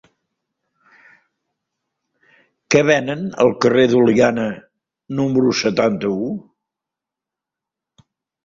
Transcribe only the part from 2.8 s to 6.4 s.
venen al carrer d'Oliana número setanta-u?